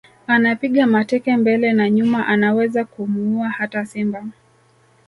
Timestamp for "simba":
3.85-4.25